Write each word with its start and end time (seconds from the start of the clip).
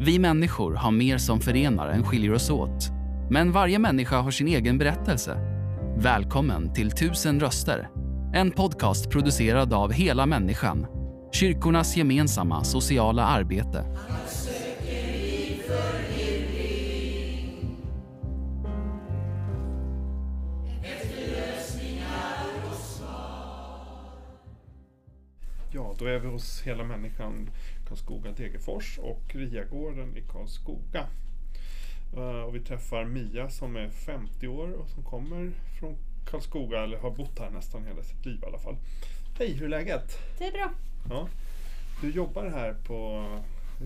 Vi 0.00 0.18
människor 0.18 0.74
har 0.74 0.90
mer 0.90 1.18
som 1.18 1.40
förenar 1.40 1.88
än 1.88 2.04
skiljer 2.04 2.34
oss 2.34 2.50
åt. 2.50 2.88
Men 3.30 3.52
varje 3.52 3.78
människa 3.78 4.20
har 4.20 4.30
sin 4.30 4.48
egen 4.48 4.78
berättelse. 4.78 5.38
Välkommen 5.96 6.74
till 6.74 6.90
Tusen 6.90 7.40
röster. 7.40 7.88
En 8.34 8.50
podcast 8.50 9.10
producerad 9.10 9.72
av 9.72 9.92
Hela 9.92 10.26
Människan. 10.26 10.86
Kyrkornas 11.32 11.96
gemensamma 11.96 12.64
sociala 12.64 13.24
arbete. 13.24 13.84
Ja, 25.72 25.94
då 25.98 26.04
är 26.04 26.18
vi 26.18 26.28
hos 26.28 26.62
Hela 26.62 26.84
Människan 26.84 27.50
Karlskoga 27.88 28.30
Degerfors 28.32 28.98
och 28.98 29.22
Riagården 29.34 30.16
i 30.16 30.20
Karlskoga. 30.20 31.06
Eh, 32.16 32.40
Och 32.42 32.54
vi 32.54 32.60
träffar 32.60 33.04
Mia 33.04 33.50
som 33.50 33.76
är 33.76 33.88
50 33.90 34.48
år 34.48 34.72
och 34.72 34.88
som 34.88 35.02
kommer 35.02 35.52
från 35.80 35.96
Karlskoga, 36.30 36.82
eller 36.84 36.98
har 36.98 37.10
bott 37.10 37.38
här 37.38 37.50
nästan 37.50 37.84
hela 37.86 38.02
sitt 38.02 38.26
liv 38.26 38.38
i 38.42 38.46
alla 38.46 38.58
fall. 38.58 38.76
Hej, 39.38 39.52
hur 39.52 39.64
är 39.64 39.68
läget? 39.68 40.18
Det 40.38 40.44
är 40.46 40.52
bra. 40.52 40.70
Ja. 41.10 41.28
Du 42.00 42.10
jobbar 42.10 42.46
här 42.46 42.74
på 42.86 43.24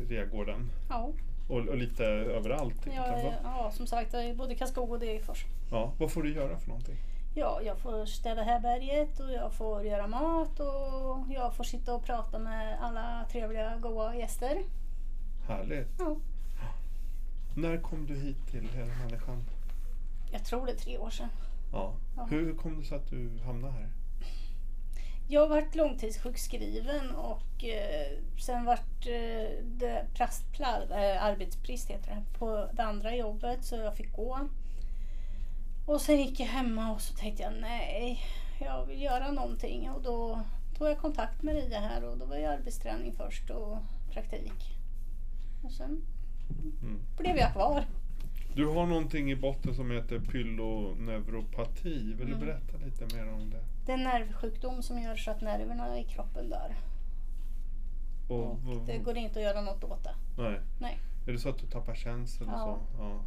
Riagården 0.09 0.71
Ja, 0.89 1.11
och, 1.49 1.57
och 1.69 1.77
lite 1.77 2.05
överallt 2.05 2.87
är- 2.87 2.91
va? 3.25 3.35
ja 3.45 3.71
som 3.75 3.87
sagt 3.87 4.13
både 4.37 4.53
i 4.53 4.57
Karlskoga 4.57 4.93
och 4.93 4.99
Degerfors. 5.01 5.45
Ja, 5.71 5.93
vad 5.99 6.13
får 6.13 6.23
du 6.23 6.35
göra 6.35 6.59
för 6.59 6.69
någonting? 6.69 6.97
Ja, 7.35 7.61
jag 7.63 7.79
får 7.79 8.07
städa 8.07 8.43
härbärget 8.43 9.21
och 9.21 9.33
jag 9.33 9.53
får 9.53 9.85
göra 9.85 10.07
mat 10.07 10.61
och 10.61 11.33
jag 11.35 11.55
får 11.55 11.65
sitta 11.65 11.95
och 11.95 12.05
prata 12.05 12.39
med 12.39 12.79
alla 12.83 13.25
trevliga, 13.31 13.77
goa 13.77 14.17
gäster. 14.17 14.63
Härligt. 15.49 15.89
Ja, 15.99 16.17
När 17.57 17.77
kom 17.77 18.07
du 18.07 18.15
hit 18.15 18.47
till 18.51 18.69
Hela 18.69 18.95
Människan? 18.95 19.45
jag 20.33 20.45
tror 20.45 20.67
det 20.67 20.73
är 20.73 20.77
tre 20.77 20.99
år 20.99 21.11
sedan. 21.11 21.29
Ja. 21.73 21.95
Ja. 22.17 22.25
Hur 22.31 22.55
kom 22.55 22.81
det 22.81 22.85
sig 22.87 22.97
att 22.97 23.11
du 23.11 23.31
hamnade 23.47 23.73
här? 23.73 23.89
Jag 25.29 25.41
har 25.41 25.49
varit 25.49 25.75
långtidssjukskriven 25.75 27.11
och 27.15 27.65
eh, 27.65 28.19
sen 28.39 28.65
vart 28.65 29.07
eh, 29.07 29.65
det 29.65 30.07
eh, 30.61 31.25
arbetsbrist 31.25 31.91
heter 31.91 32.11
det, 32.15 32.39
på 32.39 32.69
det 32.73 32.83
andra 32.83 33.17
jobbet 33.17 33.65
så 33.65 33.77
jag 33.77 33.97
fick 33.97 34.13
gå. 34.13 34.49
Och 35.87 36.01
sen 36.01 36.17
gick 36.21 36.41
jag 36.41 36.47
hemma 36.47 36.93
och 36.93 37.01
så 37.01 37.15
tänkte 37.15 37.43
jag 37.43 37.53
nej, 37.61 38.21
jag 38.61 38.87
vill 38.87 39.03
göra 39.03 39.31
någonting 39.33 39.91
och 39.91 40.03
då 40.03 40.41
tog 40.79 40.89
jag 40.89 40.99
kontakt 40.99 41.43
med 41.43 41.55
Ria 41.55 41.81
här 41.81 42.05
och 42.05 42.19
då 42.19 42.27
var 42.27 42.37
jag 42.37 42.53
arbetsträning 42.55 43.13
först 43.13 43.51
och 43.51 43.79
praktik. 44.11 44.77
Och 45.65 45.73
sen 45.73 46.03
Mm. 46.83 47.01
blev 47.19 47.37
jag 47.37 47.53
kvar. 47.53 47.85
Du 48.55 48.67
har 48.67 48.87
någonting 48.87 49.31
i 49.31 49.37
botten 49.37 49.75
som 49.75 49.91
heter 49.91 50.19
pyeloneuropati. 50.21 51.99
Vill 52.15 52.27
du 52.27 52.33
Mm. 52.35 52.41
berätta 52.41 52.77
lite 52.85 53.17
mer 53.17 53.33
om 53.33 53.51
det? 53.51 53.61
Det 53.87 53.93
är 53.93 53.97
en 53.99 54.05
nervsjukdom 54.05 54.83
som 54.83 54.99
gör 55.03 55.17
så 55.17 55.31
att 55.31 55.41
nerverna 55.41 55.99
i 55.99 56.05
kroppen 56.05 56.49
dör. 56.51 56.75
Och, 58.29 58.51
Och 58.51 58.59
det 58.87 58.99
går 58.99 59.17
inte 59.17 59.39
att 59.39 59.45
göra 59.45 59.61
något 59.61 59.85
åt 59.85 60.05
det. 60.05 60.15
nej. 60.43 60.61
Nej. 60.81 60.99
Är 61.27 61.33
det 61.33 61.39
så 61.39 61.49
att 61.49 61.59
du 61.59 61.67
tappar 61.67 61.95
känsel 61.95 62.47
och 62.47 62.53
Ja. 62.53 62.59
så? 62.59 63.03
Ja. 63.03 63.21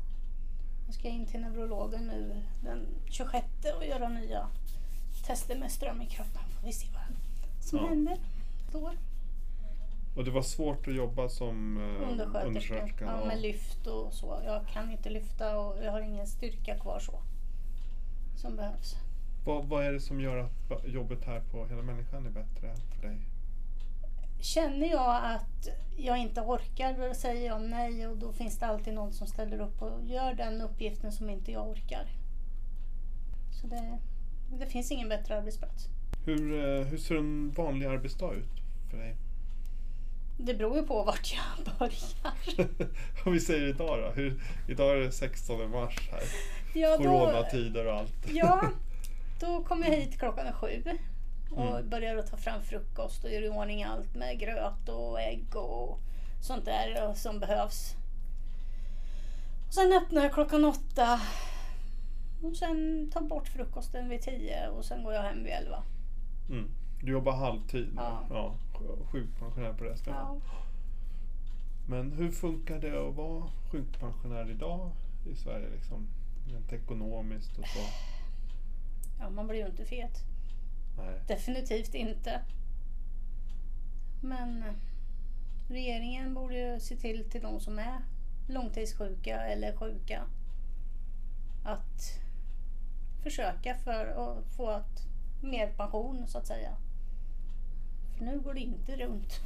Jag 0.86 0.96
ska 0.96 1.08
in 1.08 1.26
till 1.26 1.40
neurologen 1.42 2.08
nu 2.08 2.42
den 2.64 2.88
26 3.06 3.46
och 3.78 3.86
göra 3.86 4.10
nya 4.10 4.48
tester 5.26 5.60
med 5.60 5.72
ström 5.72 6.02
i 6.02 6.06
kroppen. 6.06 6.42
Får 6.60 6.68
vi 6.68 6.74
se 6.74 6.88
vad 6.94 7.04
som 7.64 7.80
Ja. 7.80 7.88
händer 7.88 8.18
då. 8.72 8.92
Och 10.16 10.26
det 10.26 10.32
var 10.32 10.42
svårt 10.42 10.88
att 10.88 10.96
jobba 10.96 11.30
som 11.30 11.78
eh, 11.78 11.84
Undersköterska. 12.12 12.48
undersköterska? 12.48 13.06
Ja, 13.06 13.26
med 13.28 13.42
lyft 13.42 13.88
och 13.88 14.14
så. 14.14 14.42
Jag 14.46 14.68
kan 14.68 14.92
inte 14.92 15.10
lyfta 15.10 15.60
och 15.60 15.84
jag 15.84 15.92
har 15.92 16.02
ingen 16.02 16.28
styrka 16.28 16.80
kvar 16.80 17.00
så. 17.00 17.20
Som 18.36 18.56
behövs. 18.56 18.96
Vad, 19.46 19.66
vad 19.66 19.86
är 19.86 19.92
det 19.94 20.00
som 20.00 20.22
gör 20.22 20.38
att 20.38 20.88
jobbet 20.88 21.26
här 21.26 21.40
på 21.52 21.66
Hela 21.66 21.82
Människan 21.82 22.26
är 22.26 22.30
bättre 22.30 22.76
för 22.96 23.08
dig? 23.08 23.18
Känner 24.46 24.88
jag 24.88 25.22
att 25.24 25.70
jag 25.98 26.18
inte 26.18 26.42
orkar, 26.42 27.08
då 27.08 27.14
säger 27.14 27.48
jag 27.48 27.62
nej 27.62 28.08
och 28.08 28.18
då 28.18 28.32
finns 28.32 28.60
det 28.60 28.66
alltid 28.66 28.94
någon 28.94 29.14
som 29.14 29.28
ställer 29.28 29.60
upp 29.60 29.82
och 29.82 30.06
gör 30.06 30.34
den 30.34 30.62
uppgiften 30.62 31.12
som 31.12 31.30
inte 31.30 31.52
jag 31.52 31.70
orkar. 31.70 32.06
Så 33.62 33.68
det, 33.68 33.98
det 34.60 34.66
finns 34.66 34.92
ingen 34.92 35.10
bättre 35.10 35.38
arbetsplats. 35.38 35.88
Hur, 36.26 36.54
eh, 36.54 36.86
hur 36.86 36.98
ser 36.98 37.16
en 37.16 37.52
vanlig 37.52 37.86
arbetsdag 37.86 38.34
ut 38.34 38.62
för 38.92 38.98
dig? 38.98 39.16
Det 40.38 40.54
beror 40.54 40.78
ju 40.78 40.84
på 40.84 41.04
vart 41.04 41.34
jag 41.34 41.74
börjar. 41.80 42.70
Om 43.26 43.34
vi 43.34 43.40
säger 43.40 43.68
idag 43.68 44.00
då? 44.00 44.22
Hur, 44.22 44.42
idag 44.68 44.92
är 44.92 45.00
det 45.00 45.12
16 45.12 45.72
mars 45.72 46.10
här. 46.12 46.24
Ja, 46.74 46.98
då, 46.98 47.04
Coronatider 47.04 47.86
och 47.88 47.94
allt. 47.94 48.28
ja, 48.34 48.70
då 49.40 49.64
kommer 49.64 49.86
jag 49.88 49.96
hit 49.96 50.20
klockan 50.20 50.54
sju 50.54 50.84
och 51.56 51.76
Mm. 51.78 51.90
börjar 51.90 52.18
att 52.18 52.32
ta 52.32 52.38
fram 52.38 52.62
frukost 52.62 53.24
och 53.24 53.32
göra 53.32 53.46
i 53.46 53.50
ordning 53.50 53.84
allt 53.84 54.16
med 54.16 54.40
gröt 54.40 54.90
och 54.90 55.22
ägg 55.22 55.56
och 55.56 56.00
sånt 56.42 56.66
där 56.66 57.14
som 57.14 57.40
behövs. 57.40 57.96
Och 59.68 59.74
sen 59.74 59.94
öppnar 59.94 60.24
jag 60.24 60.34
klockan 60.34 60.66
åtta 60.66 61.20
och 62.44 62.56
sen 62.58 63.10
tar 63.14 63.22
bort 63.22 63.48
frukosten 63.48 64.10
vid 64.10 64.22
tio 64.22 64.68
och 64.70 64.86
sen 64.86 65.04
går 65.04 65.14
jag 65.14 65.22
hem 65.24 65.44
vid 65.44 65.54
elva. 65.54 65.84
Mm. 66.50 66.70
Du 67.02 67.12
jobbar 67.12 67.32
halvtid? 67.34 67.88
Ja. 67.96 68.20
ja. 68.30 68.56
Sjukpensionär 69.12 69.74
på 69.74 69.84
resten? 69.84 70.14
Ja. 70.14 70.38
Men 71.88 72.12
hur 72.12 72.32
funkar 72.32 72.80
det 72.80 73.08
att 73.10 73.16
vara 73.16 73.44
sjukpensionär 73.72 74.50
idag 74.52 74.92
i 75.32 75.36
Sverige? 75.36 75.70
Liksom? 75.70 76.08
Rent 76.48 76.74
ekonomiskt 76.74 77.58
och 77.60 77.68
så? 77.68 77.80
ja, 79.20 79.30
man 79.30 79.48
blir 79.48 79.60
ju 79.60 79.66
inte 79.66 79.86
fet. 79.86 80.24
Nej. 80.98 81.22
Definitivt 81.28 81.94
inte. 81.94 82.42
Men 84.22 84.64
eh, 84.64 84.74
regeringen 85.70 86.34
borde 86.34 86.56
ju 86.56 86.80
se 86.80 86.96
till 86.96 87.30
till 87.30 87.42
de 87.42 87.60
som 87.60 87.80
är 87.80 88.00
långtidssjuka 88.48 89.42
eller 89.42 89.76
sjuka 89.76 90.24
att 91.64 92.20
försöka 93.24 93.76
för 93.76 94.06
att 94.06 94.56
få 94.56 94.72
ett 94.72 95.08
mer 95.44 95.68
pension 95.68 96.28
så 96.28 96.38
att 96.38 96.48
säga. 96.48 96.78
För 98.18 98.26
nu 98.26 98.40
går 98.40 98.54
det 98.54 98.60
inte 98.60 98.96
runt. 98.96 99.40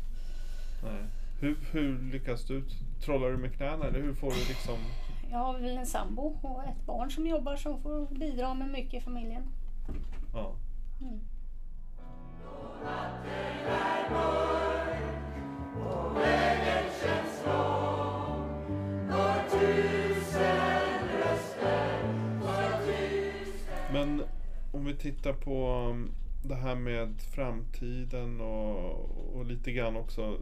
Nej. 0.83 1.05
Hur, 1.39 1.57
hur 1.71 2.11
lyckas 2.11 2.45
du? 2.45 2.63
Trollar 3.05 3.29
du 3.29 3.37
med 3.37 3.55
knäna 3.55 3.85
eller 3.85 4.01
hur 4.01 4.13
får 4.13 4.31
du 4.31 4.37
liksom... 4.37 4.77
Jag 5.31 5.37
har 5.37 5.59
väl 5.59 5.77
en 5.77 5.85
sambo 5.85 6.21
och 6.41 6.63
ett 6.63 6.85
barn 6.85 7.11
som 7.11 7.27
jobbar 7.27 7.55
som 7.55 7.81
får 7.81 8.15
bidra 8.15 8.53
med 8.53 8.69
mycket 8.69 8.93
i 8.93 9.03
familjen. 9.03 9.43
Ja. 10.33 10.55
Mm. 11.01 11.19
Tittar 24.99 25.33
på 25.33 25.73
um, 25.89 26.11
det 26.43 26.55
här 26.55 26.75
med 26.75 27.21
framtiden 27.21 28.41
och, 28.41 29.09
och 29.35 29.45
lite 29.45 29.71
grann 29.71 29.95
också. 29.95 30.37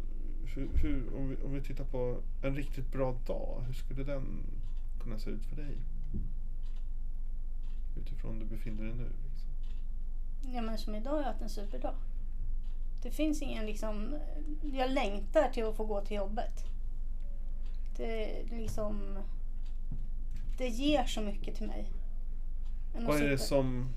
Hur, 0.56 0.70
hur, 0.78 1.16
om, 1.18 1.30
vi, 1.30 1.36
om 1.46 1.54
vi 1.54 1.62
tittar 1.62 1.84
på 1.84 2.22
en 2.44 2.56
riktigt 2.56 2.92
bra 2.92 3.16
dag, 3.28 3.64
hur 3.68 3.74
skulle 3.74 4.04
den 4.04 4.44
kunna 5.04 5.20
se 5.20 5.30
ut 5.30 5.46
för 5.46 5.56
dig? 5.56 5.78
Utifrån 7.98 8.40
du 8.40 8.46
befinner 8.46 8.84
dig 8.84 8.94
nu. 8.94 9.04
Liksom. 9.04 9.50
Ja 10.54 10.62
men 10.62 10.78
som 10.78 10.96
idag 10.96 11.12
har 11.12 11.18
jag 11.18 11.26
haft 11.26 11.42
en 11.42 11.50
superdag. 11.50 11.96
Det 13.04 13.12
finns 13.12 13.42
ingen 13.42 13.66
liksom, 13.66 14.16
jag 14.74 14.92
längtar 14.92 15.50
till 15.50 15.66
att 15.66 15.76
få 15.76 15.86
gå 15.86 16.02
till 16.02 16.18
jobbet. 16.18 16.66
Det 17.98 18.44
liksom, 18.52 19.18
det 20.58 20.68
ger 20.68 21.04
så 21.04 21.22
mycket 21.22 21.56
till 21.56 21.68
mig. 21.68 21.86
Vad 23.00 23.22
är 23.22 23.30
det 23.30 23.38
som 23.38 23.90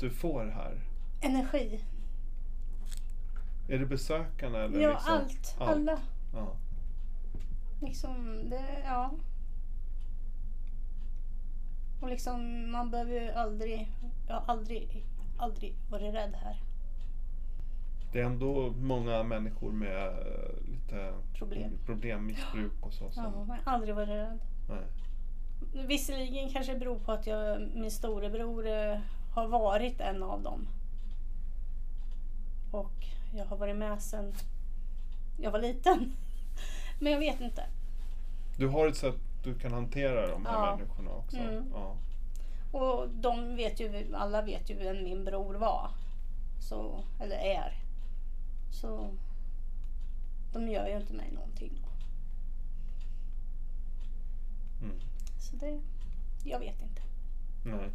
du 0.00 0.10
får 0.10 0.44
här? 0.44 0.80
Energi. 1.20 1.84
Är 3.68 3.78
det 3.78 3.86
besökarna 3.86 4.58
eller 4.58 4.80
Ja, 4.80 4.90
liksom 4.92 5.14
allt. 5.14 5.56
Alla. 5.58 5.98
Ja. 6.34 6.52
Liksom, 7.80 8.42
det, 8.50 8.82
ja. 8.84 9.10
Och 12.00 12.08
liksom, 12.08 12.70
man 12.70 12.90
behöver 12.90 13.12
ju 13.20 13.30
aldrig, 13.30 13.88
jag 14.28 14.34
har 14.34 14.44
aldrig, 14.46 15.04
aldrig 15.38 15.74
varit 15.90 16.14
rädd 16.14 16.34
här. 16.42 16.56
Det 18.12 18.20
är 18.20 18.24
ändå 18.24 18.70
många 18.80 19.22
människor 19.22 19.72
med 19.72 20.06
eh, 20.06 20.70
lite 20.70 21.12
Problem. 21.38 21.78
problem 21.86 22.26
missbruk 22.26 22.72
och 22.86 22.92
så. 22.92 23.04
Ja, 23.04 23.10
Som, 23.10 23.24
jag 23.48 23.56
har 23.64 23.72
aldrig 23.72 23.94
varit 23.94 24.08
rädd. 24.08 24.38
nej. 24.68 24.86
Visserligen 25.86 26.48
kanske 26.50 26.72
det 26.72 26.78
beror 26.78 26.98
på 26.98 27.12
att 27.12 27.26
jag, 27.26 27.60
min 27.74 27.90
storebror 27.90 28.66
eh, 28.66 28.98
har 29.32 29.48
varit 29.48 30.00
en 30.00 30.22
av 30.22 30.42
dem. 30.42 30.68
Och 32.70 33.06
jag 33.34 33.44
har 33.44 33.56
varit 33.56 33.76
med 33.76 34.02
sedan 34.02 34.34
jag 35.40 35.50
var 35.50 35.58
liten. 35.60 36.12
Men 37.00 37.12
jag 37.12 37.18
vet 37.18 37.40
inte. 37.40 37.64
Du 38.56 38.68
har 38.68 38.86
ett 38.88 38.96
sätt 38.96 39.14
du 39.44 39.54
kan 39.58 39.72
hantera 39.72 40.26
de 40.30 40.46
här 40.46 40.52
Ja. 40.66 40.76
människorna 40.76 41.10
också. 41.10 41.36
Mm. 41.36 41.64
Ja. 41.74 41.96
Och 42.78 43.08
de 43.08 43.56
vet 43.56 43.80
ju, 43.80 44.14
alla 44.14 44.42
vet 44.42 44.70
ju 44.70 44.74
vem 44.78 45.04
min 45.04 45.24
bror 45.24 45.54
var. 45.54 45.90
Så, 46.60 47.00
eller 47.20 47.36
är. 47.36 47.76
Så 48.70 49.10
de 50.52 50.68
gör 50.68 50.86
ju 50.88 50.96
inte 50.96 51.12
mig 51.12 51.32
någonting. 51.32 51.72
Mm. 54.82 54.96
Så 55.38 55.56
det, 55.56 55.80
jag 56.44 56.58
vet 56.58 56.82
inte. 56.82 57.02
Nej. 57.64 57.90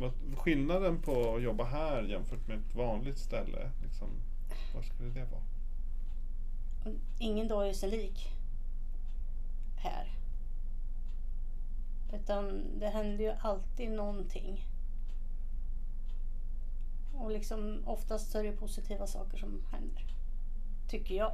Vad, 0.00 0.12
skillnaden 0.36 1.02
på 1.02 1.34
att 1.34 1.42
jobba 1.42 1.64
här 1.64 2.02
jämfört 2.02 2.48
med 2.48 2.58
ett 2.58 2.74
vanligt 2.74 3.18
ställe, 3.18 3.70
liksom, 3.82 4.08
vad 4.74 4.84
skulle 4.84 5.10
det 5.10 5.24
vara? 5.24 6.94
Ingen 7.18 7.48
dag 7.48 7.68
är 7.68 7.72
sig 7.72 7.90
lik 7.90 8.28
här. 9.76 10.08
Utan 12.12 12.64
det 12.78 12.88
händer 12.88 13.24
ju 13.24 13.32
alltid 13.40 13.90
någonting. 13.90 14.66
Och 17.14 17.30
liksom 17.30 17.82
oftast 17.86 18.34
är 18.34 18.44
det 18.44 18.52
positiva 18.52 19.06
saker 19.06 19.38
som 19.38 19.62
händer. 19.70 20.04
Tycker 20.88 21.14
jag. 21.14 21.32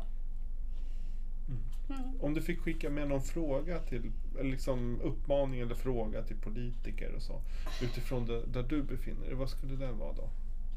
Mm. 1.88 2.20
Om 2.20 2.34
du 2.34 2.42
fick 2.42 2.60
skicka 2.60 2.90
med 2.90 3.08
någon 3.08 3.22
fråga 3.22 3.78
till, 3.78 4.12
eller 4.38 4.50
liksom 4.50 5.00
uppmaning 5.00 5.60
eller 5.60 5.74
fråga 5.74 6.22
till 6.22 6.36
politiker 6.36 7.14
och 7.16 7.22
så, 7.22 7.40
utifrån 7.82 8.26
det, 8.26 8.46
där 8.46 8.62
du 8.62 8.82
befinner 8.82 9.26
dig, 9.26 9.34
vad 9.34 9.50
skulle 9.50 9.76
det 9.76 9.92
vara 9.92 10.12
då? 10.12 10.28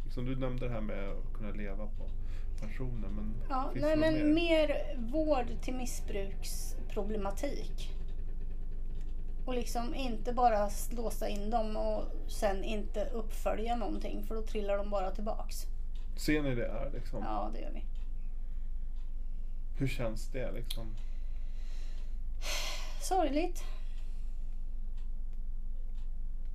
Liksom, 0.05 0.25
du 0.25 0.35
nämnde 0.35 0.67
det 0.67 0.73
här 0.73 0.81
med 0.81 1.09
att 1.09 1.33
kunna 1.33 1.51
leva 1.51 1.85
på 1.85 2.09
pensionen, 2.59 3.11
men 3.15 3.33
Ja, 3.49 3.69
finns 3.73 3.85
nej, 3.85 3.95
det 3.95 4.01
men 4.01 4.13
mer? 4.13 4.33
mer 4.33 4.95
vård 5.11 5.47
till 5.61 5.73
missbruksproblematik. 5.75 7.89
Och 9.45 9.53
liksom 9.55 9.95
inte 9.95 10.33
bara 10.33 10.69
låsa 10.91 11.27
in 11.29 11.49
dem 11.49 11.77
och 11.77 12.03
sen 12.31 12.63
inte 12.63 13.05
uppfölja 13.05 13.75
någonting 13.75 14.23
för 14.23 14.35
då 14.35 14.41
trillar 14.41 14.77
de 14.77 14.89
bara 14.89 15.11
tillbaks. 15.11 15.55
Ser 16.17 16.41
ni 16.41 16.55
det 16.55 16.71
här 16.73 16.91
liksom? 16.93 17.23
Ja, 17.23 17.49
det 17.53 17.59
gör 17.61 17.71
vi. 17.73 17.83
Hur 19.79 19.87
känns 19.87 20.27
det 20.27 20.51
liksom? 20.51 20.95
Sorgligt 23.01 23.63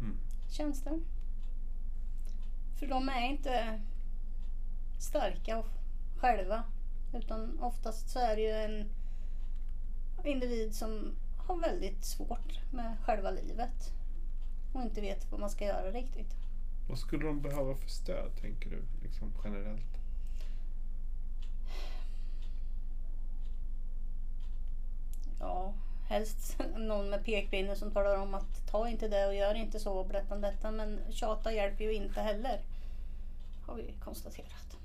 Mm. 0.00 0.16
känns 0.50 0.82
det. 0.82 1.00
För 2.78 2.86
de 2.86 3.08
är 3.08 3.20
inte 3.30 3.80
starka 4.98 5.58
och- 5.58 5.66
själva. 6.18 6.62
Utan 7.14 7.60
oftast 7.60 8.08
så 8.10 8.18
är 8.18 8.36
det 8.36 8.42
ju 8.42 8.50
en 8.52 8.88
individ 10.24 10.74
som 10.74 11.12
har 11.36 11.56
väldigt 11.56 12.04
svårt 12.04 12.60
med 12.72 12.96
själva 13.04 13.30
livet. 13.30 13.92
Och 14.72 14.82
inte 14.82 15.00
vet 15.00 15.30
vad 15.30 15.40
man 15.40 15.50
ska 15.50 15.64
göra 15.64 15.90
riktigt. 15.90 16.34
Vad 16.88 16.98
skulle 16.98 17.26
de 17.26 17.42
behöva 17.42 17.74
för 17.76 17.88
stöd, 17.88 18.36
tänker 18.40 18.70
du, 18.70 18.82
liksom 19.02 19.32
generellt? 19.44 19.98
Ja, 25.40 25.72
helst 26.08 26.58
någon 26.76 27.10
med 27.10 27.24
pekpinne 27.24 27.76
som 27.76 27.90
talar 27.90 28.16
om 28.16 28.34
att 28.34 28.66
ta 28.70 28.88
inte 28.88 29.08
det 29.08 29.26
och 29.26 29.34
gör 29.34 29.54
inte 29.54 29.80
så 29.80 29.92
och 29.92 30.06
berätta 30.06 30.34
om 30.34 30.40
detta. 30.40 30.70
Men 30.70 31.00
tjata 31.10 31.52
hjälper 31.52 31.84
ju 31.84 31.92
inte 31.92 32.20
heller. 32.20 32.60
Har 33.66 33.74
vi 33.74 33.94
konstaterat. 34.04 34.76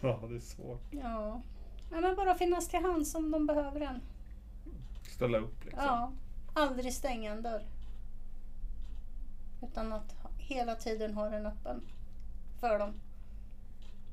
Ja, 0.00 0.20
det 0.28 0.36
är 0.36 0.40
svårt. 0.40 0.82
Ja. 0.90 1.42
ja 1.90 2.00
men 2.00 2.16
bara 2.16 2.34
finnas 2.34 2.68
till 2.68 2.82
hands 2.82 3.14
om 3.14 3.30
de 3.30 3.46
behöver 3.46 3.80
en. 3.80 4.00
Ställa 5.02 5.38
upp 5.38 5.64
liksom. 5.64 5.84
Ja. 5.84 6.12
Aldrig 6.54 6.92
stänga 6.92 7.32
en 7.32 7.42
dörr. 7.42 7.62
Utan 9.62 9.92
att 9.92 10.14
hela 10.38 10.74
tiden 10.74 11.14
ha 11.14 11.28
den 11.28 11.46
öppen. 11.46 11.80
För 12.60 12.78
dem. 12.78 12.92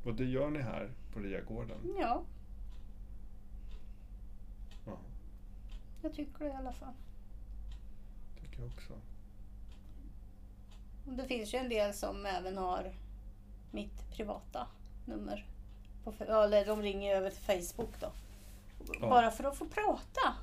Och 0.05 0.13
det 0.13 0.25
gör 0.25 0.49
ni 0.49 0.61
här 0.61 0.91
på 1.13 1.19
Riagården? 1.19 1.77
Ja, 1.99 2.01
Ja, 2.01 2.23
jag 6.03 6.13
tycker 6.13 6.45
det 6.45 6.51
i 6.51 6.53
alla 6.53 6.73
fall. 6.73 6.93
tycker 8.41 8.59
jag 8.61 8.71
också. 8.71 8.93
Och 11.07 11.13
Det 11.13 11.25
finns 11.25 11.53
ju 11.53 11.57
en 11.57 11.69
del 11.69 11.93
som 11.93 12.25
även 12.25 12.57
har 12.57 12.93
mitt 13.71 14.09
privata 14.11 14.67
nummer. 15.05 15.45
På, 16.03 16.13
eller 16.19 16.65
de 16.65 16.81
ringer 16.81 17.15
över 17.15 17.29
till 17.29 17.41
Facebook 17.41 17.99
då. 17.99 18.11
Ja. 19.01 19.09
Bara 19.09 19.31
för 19.31 19.43
att 19.43 19.57
få 19.57 19.65
prata. 19.65 20.35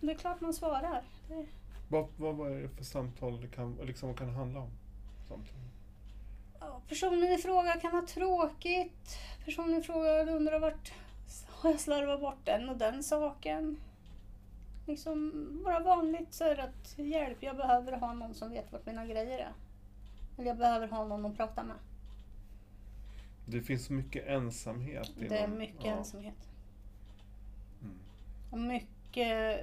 Det 0.00 0.12
är 0.12 0.18
klart 0.18 0.40
man 0.40 0.54
svarar. 0.54 1.02
Det, 1.28 1.46
Vad, 1.88 2.08
vad, 2.16 2.34
vad 2.34 2.52
är 2.52 2.62
det 2.62 2.68
för 2.68 2.84
samtal 2.84 3.40
det 3.40 3.48
kan, 3.48 3.74
liksom, 3.74 4.08
vad 4.08 4.18
kan 4.18 4.26
det 4.26 4.32
handla 4.34 4.60
om? 4.60 4.70
Samtal? 5.28 5.56
ja, 6.60 6.80
personen 6.88 7.32
i 7.32 7.38
fråga 7.38 7.72
kan 7.80 7.92
ha 7.92 8.06
tråkigt. 8.06 9.18
Personen 9.44 9.80
i 9.80 9.82
fråga 9.82 10.22
undrar 10.22 10.58
vart 10.58 10.92
har 11.48 11.70
jag 11.70 11.80
slarvat 11.80 12.20
bort 12.20 12.44
den 12.44 12.68
och 12.68 12.76
den 12.76 13.02
saken. 13.02 13.80
Liksom 14.86 15.32
bara 15.64 15.80
vanligt 15.80 16.34
så 16.34 16.44
att 16.50 16.98
hjälp, 16.98 17.38
jag 17.40 17.56
behöver 17.56 17.92
ha 17.92 18.12
någon 18.12 18.34
som 18.34 18.50
vet 18.50 18.72
vart 18.72 18.86
mina 18.86 19.06
grejer 19.06 19.38
är. 19.38 19.52
Eller 20.38 20.48
jag 20.48 20.58
behöver 20.58 20.88
ha 20.88 21.04
någon 21.04 21.26
att 21.26 21.36
prata 21.36 21.62
med. 21.62 21.76
Det 23.46 23.62
finns 23.62 23.90
mycket 23.90 24.26
ensamhet. 24.26 25.10
Det 25.18 25.38
är 25.38 25.44
inom- 25.44 25.58
mycket 25.58 25.84
ja. 25.84 25.92
ensamhet. 25.96 26.48
Mm. 27.82 27.98
Och 28.50 28.58
mycket... 28.58 29.60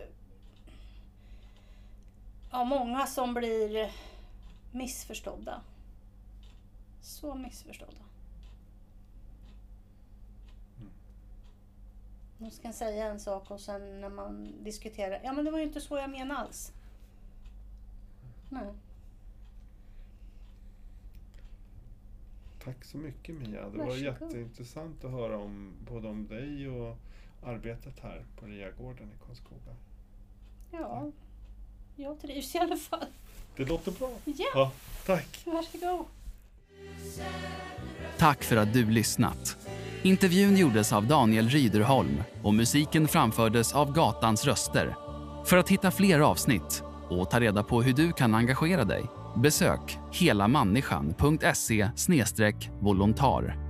Ja, 2.52 2.64
många 2.64 3.06
som 3.06 3.34
blir 3.34 3.92
missförstådda. 4.72 5.62
Så 7.02 7.36
missförstådda. 7.36 8.07
De 12.38 12.52
ska 12.52 12.74
säga 12.74 13.06
en 13.06 13.20
sak 13.20 13.52
och 13.52 13.60
sen 13.62 14.02
när 14.02 14.10
man 14.10 14.54
diskuterar, 14.64 15.22
ja 15.24 15.34
men 15.34 15.46
det 15.46 15.52
var 15.52 15.58
ju 15.60 15.64
inte 15.66 15.82
så 15.82 15.98
jag 15.98 16.10
menade 16.10 16.40
alls. 16.40 16.72
Nej. 18.50 18.74
Tack 22.64 22.86
så 22.86 22.98
mycket 22.98 23.36
Mia. 23.36 23.70
Det 23.70 23.78
var 23.78 23.86
Varsågod. 23.86 23.98
jätteintressant 24.04 25.04
att 25.06 25.12
höra 25.12 25.38
om 25.38 25.74
både 25.90 26.08
om 26.08 26.28
dig 26.28 26.70
och 26.70 26.98
arbetet 27.44 28.00
här 28.00 28.26
på 28.40 28.46
Riagården 28.46 29.08
i 29.12 29.26
Karlskoga. 29.28 29.76
Ja, 30.72 31.12
jag 31.96 32.20
trivs 32.22 32.56
i 32.56 32.58
alla 32.58 32.78
fall. 32.78 33.06
Det 33.56 33.66
låter 33.66 33.92
bra. 33.92 34.12
Ja, 34.26 34.34
Ja, 34.54 34.72
tack. 35.06 35.42
varsågod. 35.46 36.06
Tack 38.18 38.44
för 38.44 38.58
att 38.58 38.74
du 38.74 38.86
lyssnat. 38.86 39.58
Intervjun 40.04 40.58
gjordes 40.58 40.94
av 40.94 41.08
Daniel 41.08 41.50
Ryderholm 41.50 42.24
och 42.44 42.54
musiken 42.54 43.08
framfördes 43.08 43.74
av 43.74 43.94
Gatans 43.94 44.46
röster. 44.46 44.96
För 45.46 45.58
att 45.58 45.70
hitta 45.70 45.92
fler 45.92 46.20
avsnitt 46.20 46.84
och 47.10 47.30
ta 47.30 47.40
reda 47.40 47.64
på 47.64 47.82
hur 47.82 47.94
du 47.94 48.12
kan 48.12 48.36
engagera 48.36 48.84
dig 48.84 49.06
besök 49.38 50.00
helamänniskan.se 50.12 51.90
volontar. 52.82 53.67